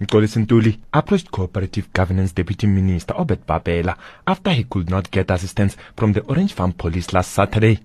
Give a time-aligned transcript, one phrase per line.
[0.00, 3.96] Mxolisi Ntuli approached Cooperative Governance Deputy Minister Obed Bapela
[4.26, 7.78] after he could not get assistance from the Orange Farm Police last Saturday.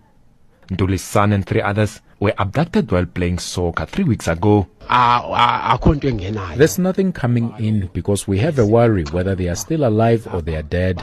[0.72, 4.68] Ntuli's son and three others were abducted while playing soccer three weeks ago.
[4.90, 9.56] akho nto engenayo There's nothing coming in because we have a worry whether they are
[9.56, 11.02] still alive or they are dead,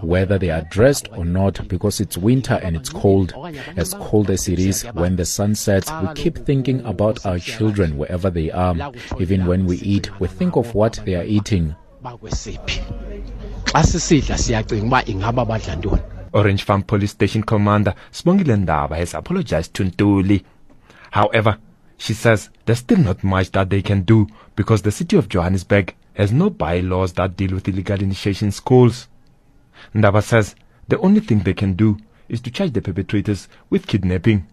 [0.00, 3.34] whether they are dressed or not because it's winter and it's cold.
[3.76, 7.98] As cold as it is, when the sun sets, we keep thinking about our children
[7.98, 8.74] wherever they are.
[9.18, 11.74] Even when we eat, we think of what they are eating.
[16.32, 20.44] Orange Farm Police Station Commander Sbongile Ndaba has apologized to Ntuli.
[21.10, 21.58] However,
[21.96, 25.94] she says there's still not much that they can do because the city of Johannesburg
[26.14, 29.08] has no bylaws that deal with illegal initiation schools.
[29.94, 30.54] Ndaba says
[30.88, 31.98] the only thing they can do
[32.28, 34.46] is to charge the perpetrators with kidnapping.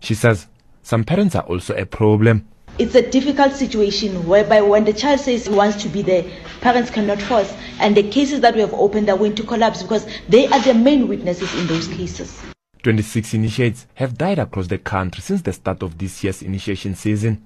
[0.00, 0.48] She says
[0.82, 2.48] some parents are also a problem.
[2.80, 6.24] It's a difficult situation whereby when the child says he wants to be there,
[6.62, 7.52] parents cannot force.
[7.78, 10.72] And the cases that we have opened are going to collapse because they are the
[10.72, 12.40] main witnesses in those cases.
[12.82, 17.44] 26 initiates have died across the country since the start of this year's initiation season.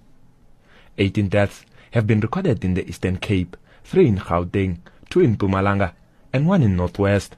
[0.98, 4.78] 18 deaths have been recorded in the Eastern Cape, 3 in Gauteng,
[5.10, 5.94] 2 in Mpumalanga,
[6.32, 7.34] and 1 in Northwest.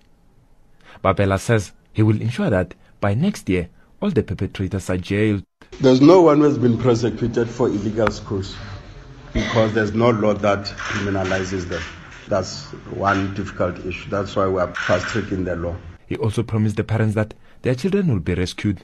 [1.02, 5.44] Bapela says he will ensure that by next year all the perpetrators are jailed.
[5.80, 8.56] There's no one who has been prosecuted for illegal schools
[9.32, 11.82] because there's no law that criminalizes them.
[12.28, 14.10] That's one difficult issue.
[14.10, 15.76] That's why we are fast tracking the law.
[16.06, 18.82] He also promised the parents that their children will be rescued.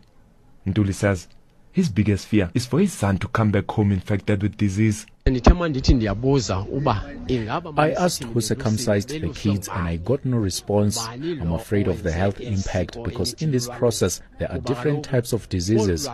[0.67, 1.29] Ntuli says
[1.73, 5.06] his biggest fear is for his son to come back home infected with disease.
[5.27, 10.25] ndithe ma ndithi ndiyabuza uba ingaba I asked who circumcised the kids and I got
[10.25, 11.00] no response.
[11.09, 15.48] I'm afraid of the health impact because in this process there are different types of
[15.48, 16.11] diseases.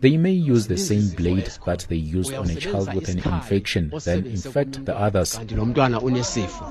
[0.00, 3.92] They may use the same blade that they used on a child with an infection,
[4.04, 5.36] then infect the others.
[5.38, 6.64] kanti lo mntwana unesifo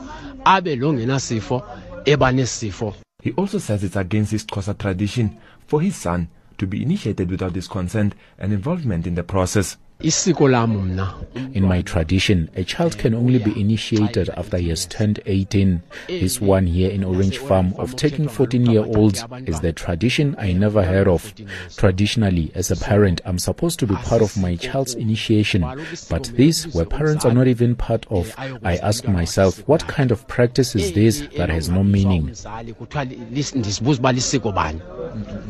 [0.45, 1.63] abe lo ngenasifo
[2.05, 6.27] eba nesifo He also says it's against his Xhosa tradition for his son
[6.57, 9.77] to be initiated without his consent and involvement in the process.
[10.01, 11.13] isiko lam mna
[11.53, 15.81] In my tradition, a child can only be initiated after he has turned 18.
[16.07, 20.51] This one here in Orange Farm of taking 14 year olds is the tradition I
[20.51, 21.33] never heard of.
[21.77, 25.61] Traditionally, as a parent, I'm supposed to be part of my child's initiation,
[26.09, 30.27] but this, where parents are not even part of, I ask myself, what kind of
[30.27, 32.33] practice is this that has no meaning?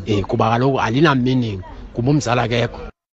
[0.08, 1.60] Um kuba kaloku alina meaning
[1.94, 2.93] kuba umzali akekho